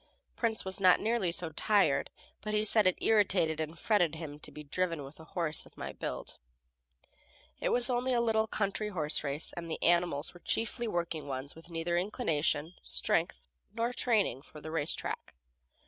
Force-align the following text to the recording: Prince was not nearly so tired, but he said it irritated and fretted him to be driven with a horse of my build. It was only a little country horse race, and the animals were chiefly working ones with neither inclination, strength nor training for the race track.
Prince 0.35 0.65
was 0.65 0.79
not 0.79 0.99
nearly 0.99 1.31
so 1.31 1.51
tired, 1.51 2.09
but 2.41 2.55
he 2.55 2.65
said 2.65 2.87
it 2.87 2.97
irritated 2.99 3.59
and 3.59 3.77
fretted 3.77 4.15
him 4.15 4.39
to 4.39 4.51
be 4.51 4.63
driven 4.63 5.03
with 5.03 5.19
a 5.19 5.25
horse 5.25 5.67
of 5.67 5.77
my 5.77 5.91
build. 5.93 6.39
It 7.59 7.69
was 7.69 7.87
only 7.87 8.11
a 8.11 8.19
little 8.19 8.47
country 8.47 8.89
horse 8.89 9.23
race, 9.23 9.53
and 9.53 9.69
the 9.69 9.83
animals 9.83 10.33
were 10.33 10.39
chiefly 10.39 10.87
working 10.87 11.27
ones 11.27 11.53
with 11.53 11.69
neither 11.69 11.99
inclination, 11.99 12.73
strength 12.81 13.43
nor 13.75 13.93
training 13.93 14.41
for 14.41 14.59
the 14.59 14.71
race 14.71 14.95
track. 14.95 15.35